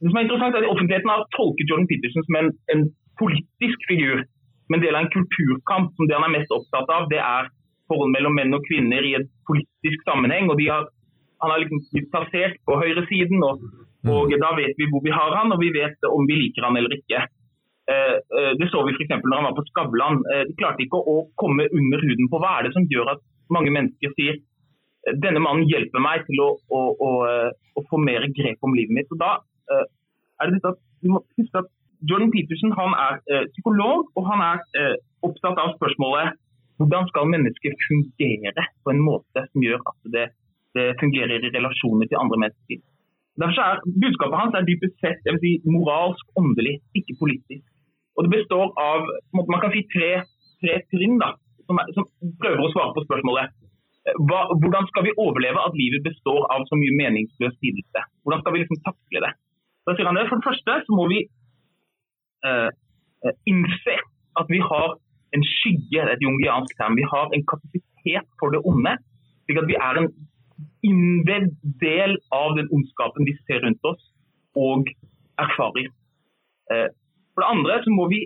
[0.00, 2.84] det som er interessant er at Offentligheten har tolket Jordan Peterson som en, en
[3.20, 4.22] politisk figur.
[4.68, 7.50] Men en del av en kulturkamp som det han er mest opptatt av, det er
[7.90, 10.48] forhold mellom menn og kvinner i en politisk sammenheng.
[10.48, 10.88] og de har,
[11.42, 13.62] Han har liksom blitt plassert på høyresiden, og,
[14.12, 16.76] og da vet vi hvor vi har han, og vi vet om vi liker han
[16.76, 17.24] eller ikke.
[17.90, 19.14] Eh, eh, det så vi f.eks.
[19.24, 20.20] når han var på Skavlan.
[20.32, 23.24] Eh, de klarte ikke å komme under huden på hva er det som gjør at
[23.50, 24.38] mange mennesker sier
[25.24, 27.10] denne mannen hjelper meg til å, å, å,
[27.80, 29.08] å få mer grep om livet mitt.
[29.14, 29.38] Og da
[29.78, 31.68] er det dette at vi må huske at
[32.08, 36.38] Jordan Peterson han er eh, psykolog, og han er eh, opptatt av spørsmålet
[36.80, 40.26] hvordan skal mennesker fungere på en måte som gjør at det,
[40.76, 42.80] det fungerer i relasjoner til andre mennesker.
[43.40, 47.66] Derfor er Budskapet hans er dypest sett jeg vil si, moralsk, åndelig, ikke politisk.
[48.16, 49.04] Og Det består av
[49.36, 50.10] man kan si tre,
[50.64, 51.34] tre trinn da,
[51.68, 52.08] som, er, som
[52.40, 53.52] prøver å svare på spørsmålet
[54.08, 58.08] eh, hva, hvordan skal vi overleve at livet består av så mye meningsløs lidelse?
[58.24, 59.34] Hvordan skal vi liksom takle det?
[59.90, 60.28] Da sier han det.
[60.30, 61.20] For det første så må vi
[62.46, 62.70] eh,
[63.26, 63.96] eh, innse
[64.38, 64.94] at vi har
[65.34, 66.94] en skygge, et jungiansk term.
[66.98, 68.94] Vi har en kapasitet for det onde.
[69.44, 70.10] slik at vi er en
[70.86, 74.02] innvevd del av den ondskapen vi ser rundt oss
[74.54, 74.86] og
[75.42, 75.90] erfarer.
[76.70, 76.88] Eh,
[77.34, 78.20] for det andre så må vi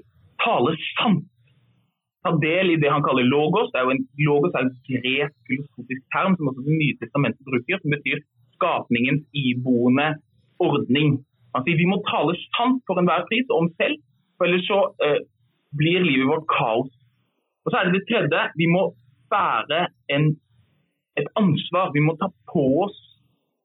[0.44, 1.24] tale sant.
[2.24, 3.72] Ta del i det han kaller logos.
[3.72, 7.48] Det er jo en, logos er en gresk filosofisk term som også Det nye testamentet
[7.48, 8.20] bruker, som betyr
[8.56, 10.08] skapningens iboende
[10.60, 11.24] ordning.
[11.54, 14.00] Altså, vi må tale sant for enhver pris om selv,
[14.36, 15.20] for ellers så eh,
[15.78, 16.90] blir livet vårt kaos.
[17.64, 18.40] Og så er det det tredje.
[18.60, 18.88] Vi må
[19.32, 19.86] bære
[20.16, 20.26] en,
[21.20, 21.92] et ansvar.
[21.94, 22.98] Vi må ta på oss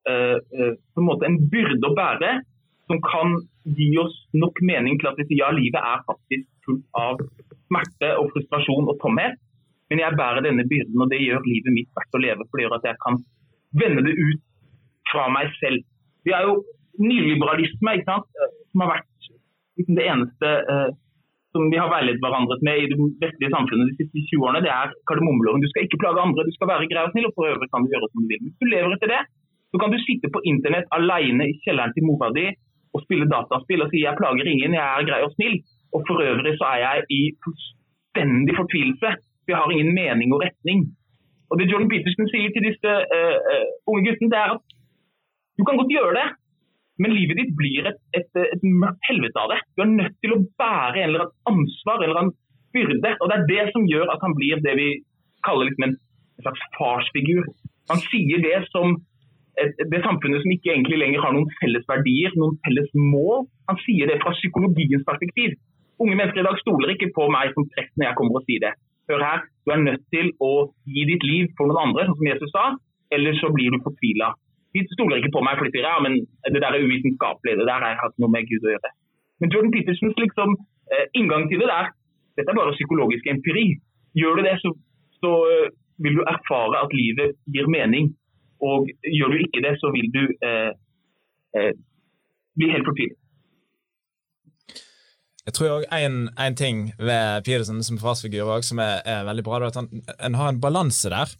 [0.10, 2.38] eh, eh, på en måte en byrde å bære
[2.90, 3.36] som kan
[3.78, 7.22] gi oss nok mening til at vi sier ja, livet er faktisk fullt av
[7.70, 9.38] smerte og frustrasjon og tomhet.
[9.90, 12.46] Men jeg bærer denne byrden, og det gjør livet mitt verdt å leve.
[12.46, 13.22] For det gjør at jeg kan
[13.82, 14.44] vende det ut
[15.10, 15.86] fra meg selv.
[16.26, 16.60] Vi er jo
[17.04, 18.42] nyliberalisme, ikke sant?
[18.72, 19.30] som har vært
[19.80, 20.90] liksom det eneste eh,
[21.54, 24.72] som vi har veiledet hverandre med i det vestlige samfunnet de siste 20 årene, det
[24.74, 25.64] er kardemommeloven.
[25.64, 27.86] Du skal ikke plage andre, du skal være grei og snill, og for øvrig kan
[27.86, 28.44] du gjøre som du vil.
[28.46, 29.22] Hvis du lever etter det,
[29.72, 32.46] så kan du sitte på internett alene i kjelleren til mora di
[32.94, 35.58] og spille dataspill og si jeg plager ingen, jeg er grei og snill.
[35.94, 39.10] Og for øvrig så er jeg i fullstendig fortvilelse.
[39.50, 40.86] Vi har ingen mening og retning.
[41.50, 44.66] Og det Jordan Peterson sier til disse uh, uh, unge guttene, det er at
[45.58, 46.28] du kan godt gjøre det,
[47.00, 49.60] men livet ditt blir et, et, et mørkt helvete av det.
[49.76, 52.32] Du er nødt til å bære en eller annen ansvar, eller en
[52.76, 53.14] byrde.
[53.20, 54.90] Og det er det som gjør at han blir det vi
[55.48, 55.98] kaller liksom en,
[56.40, 57.48] slags farsfigur.
[57.92, 58.94] Han sier det som
[59.60, 63.44] det samfunnet som ikke egentlig lenger har noen felles verdier, noen felles mål.
[63.68, 65.58] Han sier det fra psykologiens perspektiv.
[66.00, 68.64] Unge mennesker i dag stoler ikke på meg som prest når jeg kommer og sier
[68.64, 68.72] det.
[69.12, 70.54] Hør her, du er nødt til å
[70.88, 72.66] gi ditt liv for noen andre, sånn som Jesus sa,
[73.12, 74.32] eller så blir du fortvila.
[74.76, 76.20] De stoler ikke på meg for de sier ja, men
[76.54, 78.92] det der er uvitenskapelig, det der har ikke noe med Gud å gjøre.
[79.42, 80.56] Men Jordan Petersens liksom,
[80.94, 81.90] eh, inngang til det der,
[82.38, 83.68] dette er bare psykologisk empiri.
[84.20, 84.74] Gjør du det, så,
[85.24, 85.72] så eh,
[86.04, 88.14] vil du erfare at livet gir mening.
[88.70, 90.72] Og gjør du ikke det, så vil du eh,
[91.58, 91.74] eh,
[92.60, 93.18] bli helt fortvilet.
[95.50, 99.58] Jeg tror en, en ting ved Peterson som farsfigur også, som er, er veldig bra,
[99.58, 99.88] er at han,
[100.20, 101.32] han har en balanse der.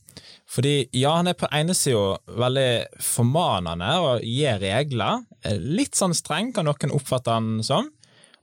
[0.50, 5.22] Fordi ja, han er på ene sida veldig formanende og gir regler.
[5.62, 7.92] Litt sånn streng kan noen oppfatte han som.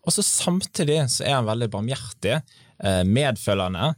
[0.06, 2.36] Og så samtidig så er han veldig barmhjertig,
[2.78, 3.96] eh, medfølende,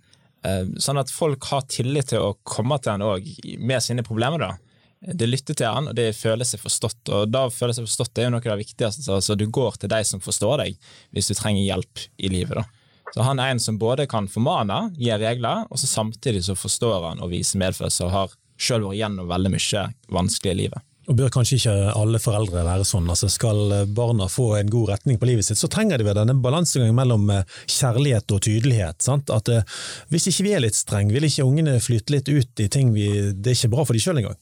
[0.48, 3.28] eh, sånn at folk har tillit til å komme til han òg
[3.61, 4.40] med sine problemer.
[4.40, 4.54] da.
[5.00, 7.12] Det lytter til han, og det føler seg forstått.
[7.14, 9.04] Og da føler seg forstått er jo noe av det viktigste.
[9.04, 12.58] Så altså, du går til de som forstår deg, hvis du trenger hjelp i livet.
[12.58, 12.66] da.
[13.14, 17.06] Så han er en som både kan formane, gi regler, og så samtidig så forstår
[17.11, 20.84] han og viser medfølelse, og har sjøl vært gjennom veldig mye vanskelig i livet.
[21.08, 23.06] Og bør kanskje ikke alle foreldre være sånn.
[23.08, 26.37] altså Skal barna få en god retning på livet sitt, så trenger de vel denne
[26.44, 29.00] balansegangen mellom eh, kjærlighet og tydelighet.
[29.00, 29.32] sant?
[29.32, 29.64] At eh,
[30.12, 33.08] Hvis ikke vi er litt streng, vil ikke ungene flytte litt ut i ting vi,
[33.32, 34.37] det er ikke bra for de sjøl engang.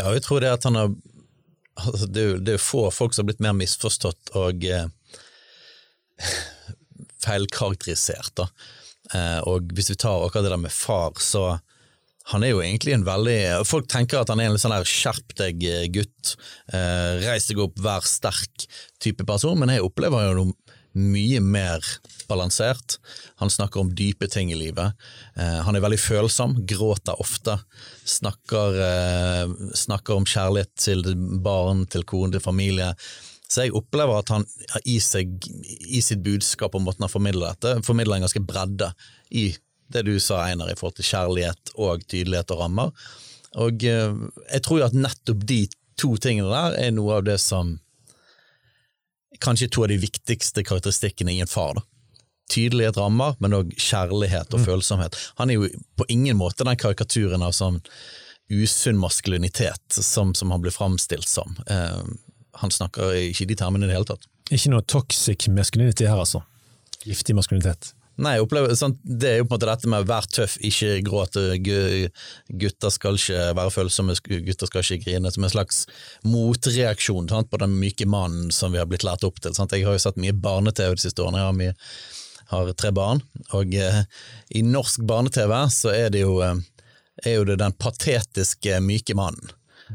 [0.00, 0.92] Ja, og jeg tror det at han har
[1.80, 4.86] altså det, er jo, det er få folk som har blitt mer misforstått og eh,
[7.24, 8.32] feilkarakterisert.
[8.40, 8.48] da.
[9.14, 11.58] Eh, og hvis vi tar akkurat det der med far, så
[12.30, 15.34] han er jo egentlig en veldig Folk tenker at han er en sånn der skjerp
[15.40, 16.34] deg-gutt,
[16.72, 18.68] eh, reis deg opp, vær sterk
[19.02, 20.69] type person, men jeg opplever jo noe
[21.00, 21.84] mye mer
[22.30, 22.98] balansert.
[23.42, 24.94] Han snakker om dype ting i livet.
[25.36, 27.56] Eh, han er veldig følsom, gråter ofte.
[28.06, 31.04] Snakker, eh, snakker om kjærlighet til
[31.42, 32.92] barn, til kone, til familie.
[33.50, 34.46] Så jeg opplever at han
[34.84, 35.32] i, seg,
[35.90, 38.92] i sitt budskap og måten han formidler dette, formidler en ganske bredde
[39.34, 39.50] i
[39.90, 42.92] det du sa, Einar, i forhold til kjærlighet og tydelighet og rammer.
[43.58, 44.14] Og eh,
[44.52, 45.64] jeg tror jo at nettopp de
[45.98, 47.74] to tingene der er noe av det som
[49.40, 51.78] Kanskje to av de viktigste karakteristikkene i en far.
[51.78, 51.84] da.
[52.50, 55.16] Tydelighet rammer, men òg kjærlighet og følsomhet.
[55.38, 57.78] Han er jo på ingen måte den karikaturen av sånn
[58.50, 61.54] usunn maskulinitet som, som han blir framstilt som.
[61.70, 62.02] Eh,
[62.60, 64.26] han snakker ikke i de termene i det hele tatt.
[64.50, 66.42] Ikke noe toxic maskulinitet her, altså.
[67.06, 67.92] Giftig maskulinitet.
[68.20, 70.98] Nei, opplever, sånn, Det er jo på en måte dette med å være tøff, ikke
[71.06, 71.44] gråte,
[72.60, 75.84] gutter skal ikke være følsomme, gutter skal ikke grine, som en slags
[76.28, 77.50] motreaksjon sant?
[77.50, 79.54] på den myke mannen som vi har blitt lært opp til.
[79.56, 79.72] Sant?
[79.72, 81.76] Jeg har jo sett mye barne-TV de siste årene, jeg har, mye,
[82.52, 83.24] har tre barn,
[83.56, 84.02] og eh,
[84.58, 86.60] i norsk barne-TV så er det jo, eh,
[87.24, 89.54] er jo det den patetiske myke mannen,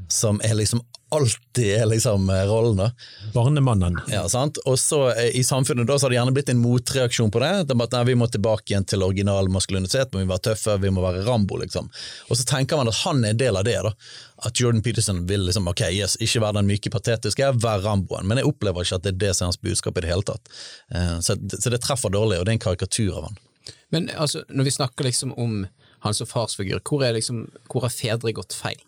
[0.10, 0.82] som er liksom
[1.16, 2.88] alltid er liksom eh, rollen da.
[3.34, 3.98] Barnemannen.
[4.12, 4.58] Ja, sant?
[4.70, 7.50] Og så eh, I samfunnet da så har det gjerne blitt en motreaksjon på det.
[7.64, 10.92] er bare at nei, Vi må tilbake igjen til original maskulinitet, må være tøffe, vi
[10.94, 11.58] må være Rambo.
[11.62, 11.90] liksom.
[12.30, 13.78] Og så tenker man at han er en del av det.
[13.88, 13.94] da.
[14.46, 18.28] At Jordan Peterson vil liksom, ok, yes, ikke være den myke patetiske, være Ramboen.
[18.28, 20.28] Men jeg opplever ikke at det er det som er hans budskap i det hele
[20.28, 20.52] tatt.
[20.92, 23.38] Eh, Så, så det treffer dårlig, og det er en karikatur av han.
[23.94, 25.66] Men altså, når vi snakker liksom om
[26.06, 28.82] han som farsfigur, hvor, er liksom, hvor har fedre gått feil,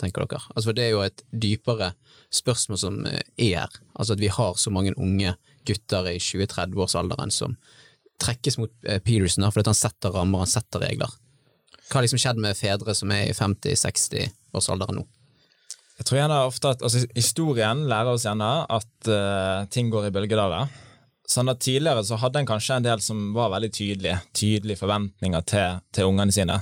[0.00, 0.42] tenker dere?
[0.54, 1.92] Altså, for det er jo et dypere
[2.34, 3.78] spørsmål som eh, er her.
[3.94, 5.36] Altså at vi har så mange unge
[5.68, 7.56] gutter i 20-30-årsalderen som
[8.20, 11.12] trekkes mot eh, Peterson fordi han setter rammer, han setter regler.
[11.90, 15.06] Hva har liksom skjedd med fedre som er i 50-60-årsalderen nå?
[16.00, 20.12] Jeg tror gjerne ofte at altså, Historien lærer oss gjerne at uh, ting går i
[20.14, 20.70] bølgedaler.
[21.28, 25.44] Sånn at Tidligere så hadde en kanskje en del som var veldig tydelige, tydelige forventninger
[25.50, 26.56] til, til ungene sine.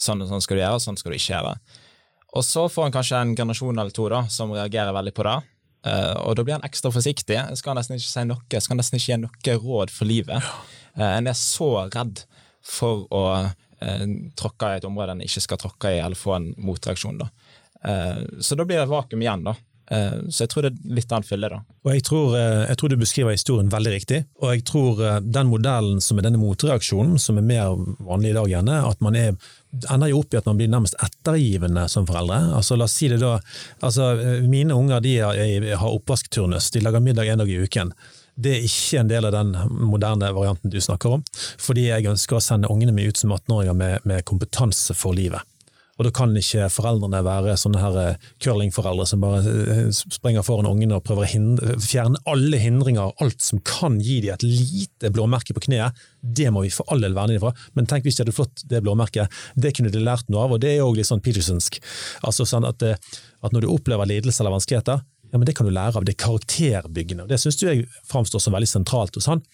[0.00, 1.54] Sånn sånn skal du gjøre, sånn skal du ikke gjøre.
[2.36, 5.38] Og så får han kanskje en generasjon eller to da, som reagerer veldig på det.
[5.86, 7.38] Uh, og da blir han ekstra forsiktig.
[7.40, 10.50] Skal skal nesten ikke si noe, skal skal nesten ikke gi noe råd for livet.
[10.98, 12.22] Uh, en er så redd
[12.66, 14.04] for å uh,
[14.38, 17.22] tråkke i et område en ikke skal tråkke i, eller få en motreaksjon.
[17.22, 17.30] da.
[18.44, 19.54] Så da blir det vakuum igjen, da.
[19.90, 21.58] Eh, så jeg tror det er litt annet fylle, da.
[21.82, 25.16] Og jeg tror, eh, jeg tror du beskriver historien veldig riktig, og jeg tror eh,
[25.24, 29.18] den modellen som er denne motreaksjonen, som er mer vanlig i dag gjerne, at man
[29.18, 29.34] er,
[29.90, 32.38] ender jo opp i at man blir nærmest ettergivende som foreldre.
[32.60, 33.36] Altså la oss si det da,
[33.82, 34.12] altså
[34.46, 37.92] Mine unger de har oppvaskturnus, de lager middag en dag i uken.
[38.40, 39.52] Det er ikke en del av den
[39.90, 41.24] moderne varianten du snakker om,
[41.60, 45.42] fordi jeg ønsker å sende ungene mine ut som 18-åringer med, med kompetanse for livet.
[46.00, 50.70] Og da kan ikke foreldrene være sånne her eh, curlingforeldre som bare eh, springer foran
[50.70, 55.10] ungene og prøver å hindre, fjerne alle hindringer, alt som kan gi dem et lite
[55.12, 55.98] blåmerke på kneet.
[56.24, 57.52] Det må vi for all del verne dem fra.
[57.76, 59.28] Men tenk hvis de hadde fått det blåmerket.
[59.60, 61.76] Det kunne de lært noe av, og det er jo litt sånn petersonsk.
[62.24, 62.96] Altså sånn at, eh,
[63.44, 66.16] at når du opplever lidelse eller vanskeligheter, ja, men Det kan du lære av, det
[66.16, 67.28] er karakterbyggende.
[67.30, 69.44] Det syns jeg framstår som veldig sentralt hos han.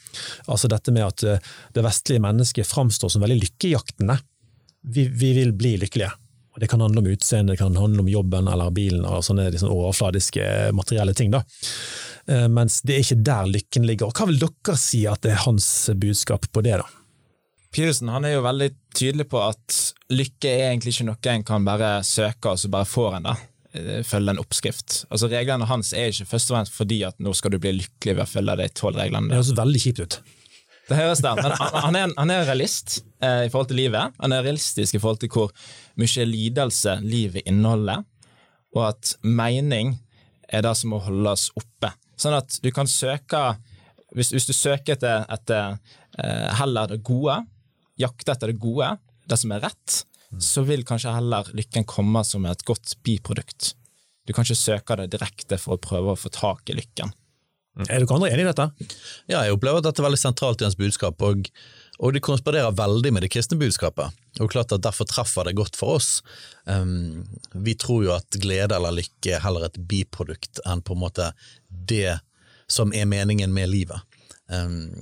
[0.48, 1.42] Altså Dette med at
[1.76, 4.16] det vestlige mennesket framstår som veldig lykkejaktende.
[4.88, 6.14] Vi, vi vil bli lykkelige.
[6.56, 9.50] Og Det kan handle om utseende, det kan handle om jobben eller bilen og sånne
[9.52, 11.30] liksom overfladiske materielle ting.
[11.34, 11.42] da.
[12.26, 14.08] Eh, Mens det er ikke der lykken ligger.
[14.08, 16.78] Og Hva vil dere si at det er hans budskap på det?
[16.80, 16.86] da?
[17.76, 19.76] Peterson han er jo veldig tydelig på at
[20.08, 23.36] lykke er egentlig ikke noe en kan bare søke, og så bare får en det.
[23.76, 25.02] Eh, Følge en oppskrift.
[25.10, 28.16] Altså Reglene hans er ikke først og fremst fordi at nå skal du bli lykkelig
[28.16, 29.28] ved å følge de tolv reglene.
[29.28, 30.18] Det høres veldig kjipt ut.
[30.86, 31.38] Det høres der.
[31.40, 34.14] men han, han, er, han realist eh, i forhold til livet.
[34.22, 35.54] Han er realistisk i forhold til hvor
[35.98, 38.04] mye lidelse livet inneholder,
[38.76, 39.96] og at mening
[40.46, 41.90] er det som må holdes oppe.
[42.16, 43.56] Sånn at du kan søke
[44.16, 45.74] Hvis, hvis du søker etter, etter
[46.22, 47.34] eh, heller det gode,
[48.00, 48.86] jakter etter det gode,
[49.28, 49.96] det som er rett,
[50.40, 53.74] så vil kanskje heller lykken komme som et godt biprodukt.
[54.24, 57.12] Du kan ikke søke det direkte for å prøve å få tak i lykken.
[57.84, 58.70] Er du enig i dette?
[59.28, 61.48] Ja, jeg opplever at dette er veldig sentralt i hans budskap, og,
[62.00, 64.16] og det konspirerer veldig med det kristne budskapet.
[64.40, 66.22] Og klart at Derfor treffer det godt for oss.
[66.64, 71.04] Um, vi tror jo at glede eller lykke er heller et biprodukt enn på en
[71.04, 71.30] måte
[71.68, 72.18] det
[72.66, 74.00] som er meningen med livet.
[74.48, 74.92] Um,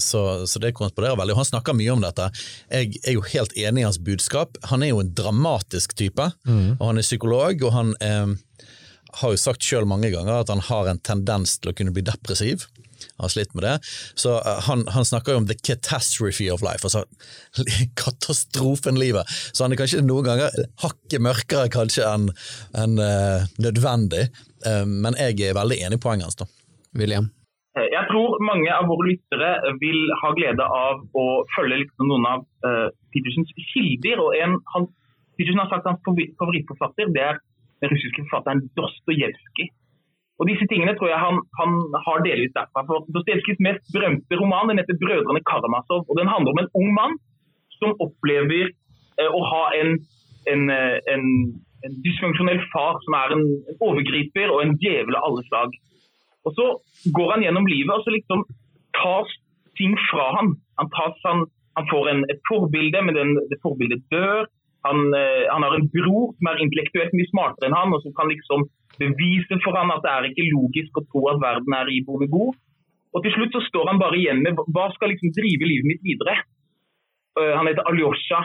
[0.00, 1.36] så, så det konspirerer veldig.
[1.36, 2.30] Og han snakker mye om dette.
[2.72, 4.58] Jeg er jo helt enig i hans budskap.
[4.72, 6.32] Han er jo en dramatisk type,
[6.80, 7.62] og han er psykolog.
[7.62, 8.38] og han um,
[9.20, 12.04] har jo sagt sjøl mange ganger at han har en tendens til å kunne bli
[12.06, 12.66] depressiv.
[13.18, 13.74] Han har slitt med det.
[14.18, 17.04] Så uh, han, han snakker jo om the catastrophe of life, altså
[18.04, 19.28] katastrofen livet.
[19.52, 22.30] Så han er kanskje noen ganger hakket mørkere kanskje enn
[22.80, 24.28] en, uh, nødvendig,
[24.64, 26.38] Uh, men jeg er veldig enig i poenget hans.
[26.40, 26.46] da.
[26.96, 27.28] William?
[27.76, 29.50] Eh, Jeg tror mange av våre lyttere
[29.82, 34.22] vil ha glede av å følge liksom noen av uh, Petersens kilder.
[34.24, 34.88] og en, han,
[35.36, 37.42] Petersen har sagt at hans favorittforfatter det er
[37.80, 39.68] den russiske forfatteren Dostojevskij.
[40.38, 41.72] Og disse tingene tror jeg han, han
[42.06, 42.82] har delvis derfra.
[42.88, 46.06] For Dostojevskijs mest berømte roman den heter 'Brødrene Karamazov'.
[46.10, 47.14] og Den handler om en ung mann
[47.78, 48.66] som opplever
[49.20, 49.90] eh, å ha en,
[50.52, 51.24] en, eh, en,
[51.86, 53.46] en dysfunksjonell far som er en,
[53.88, 55.70] overgriper og en djevel av alle slag.
[56.46, 56.66] Og så
[57.16, 58.44] går han gjennom livet, og så liksom
[58.98, 59.30] tas
[59.78, 60.52] ting fra han.
[60.80, 61.46] Han, han,
[61.78, 64.44] han får et forbilde, men den, det forbildet dør.
[64.84, 68.14] Han, eh, han har en bror som er intellektuelt mye smartere enn han, og som
[68.16, 68.66] kan liksom
[69.00, 72.28] bevise for han at det er ikke logisk å tro at verden er i iboende
[72.30, 72.52] god.
[73.14, 76.04] Og til slutt så står han bare igjen med hva skal liksom drive livet mitt
[76.04, 76.36] videre.
[77.38, 78.42] Uh, han heter Alyosha,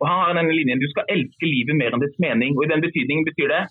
[0.00, 2.56] og han har denne linjen du skal elske livet mer enn dets mening.
[2.56, 3.62] Og i den betydningen betyr det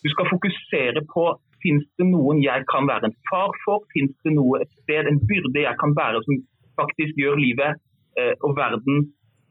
[0.00, 1.26] du skal fokusere på
[1.60, 5.20] fins det noen jeg kan være en far for, fins det noe et sted, en
[5.28, 6.40] byrde jeg kan bære som
[6.80, 7.80] faktisk gjør livet
[8.16, 9.02] uh, og verden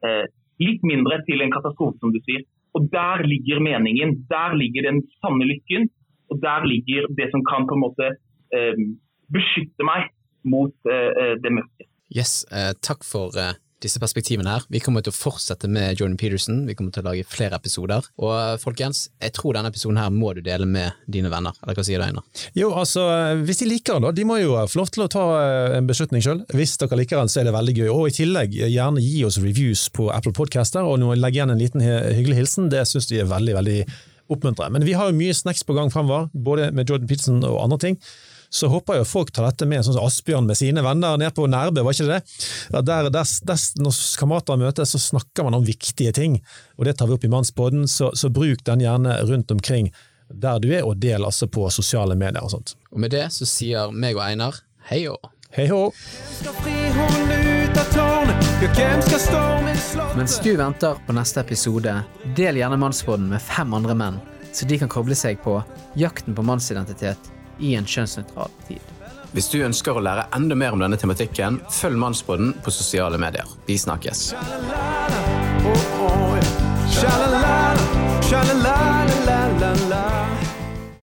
[0.05, 0.25] uh,
[0.59, 2.43] litt mindre til en katastrofe, som du sier.
[2.77, 5.89] Og der ligger meningen, der ligger den sanne lykken,
[6.29, 8.11] og der ligger det som kan på en måte
[9.33, 10.11] beskytte meg
[10.45, 11.87] mot det mørke.
[12.13, 12.45] Yes,
[12.85, 13.33] takk for
[13.83, 14.65] disse perspektivene her.
[14.71, 18.05] Vi kommer til å fortsette med Jordan Peterson, vi kommer til å lage flere episoder.
[18.21, 21.79] Og eh, folkens, jeg tror denne episoden her må du dele med dine venner, eller
[21.79, 22.45] hva sier du Einar?
[22.57, 23.05] Jo, altså,
[23.45, 25.89] hvis de liker den da, de må jo få lov til å ta eh, en
[25.89, 26.43] beslutning sjøl.
[26.55, 27.89] Hvis dere liker den, så er det veldig gøy.
[27.93, 31.83] Og i tillegg, gjerne gi oss reviews på Apple Podcaster, og legg igjen en liten
[31.83, 33.79] hyggelig hilsen, det syns vi er veldig, veldig
[34.29, 34.75] oppmuntrende.
[34.77, 37.79] Men vi har jo mye snacks på gang fremover, både med Jordan Peterson og andre
[37.81, 37.97] ting
[38.49, 41.45] så håper jeg folk tar dette med, sånn som Asbjørn med sine venner nede på
[41.49, 42.21] Nærbø, var ikke det?
[42.73, 42.81] det?
[42.81, 46.39] der, der, der, når kamerater møtes, så snakker man om viktige ting,
[46.77, 49.93] og det tar vi opp i Mannsbåden så, så bruk den gjerne rundt omkring
[50.29, 52.75] der du er, og del altså på sosiale medier og sånt.
[52.93, 55.15] Og med det så sier meg og Einar hei hå.
[55.53, 55.87] Hei hå.
[60.17, 61.95] Mens du venter på neste episode,
[62.37, 64.21] del gjerne Mannsbåten med fem andre menn,
[64.53, 65.57] så de kan koble seg på
[65.97, 68.79] jakten på mannsidentitet i en kjønnsnøytral tid.
[69.33, 73.45] Hvis du ønsker å lære enda mer om denne tematikken, følg Mannsbåten på sosiale medier.
[73.67, 74.31] Vi snakkes.
[74.33, 74.81] Sha-la-la,
[76.89, 77.77] sha-la-la,
[78.31, 80.38] sha-la-la-la-la-la